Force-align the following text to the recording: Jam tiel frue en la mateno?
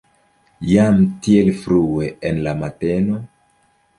Jam 0.69 0.95
tiel 1.27 1.51
frue 1.65 2.09
en 2.31 2.41
la 2.47 2.53
mateno? 2.65 3.21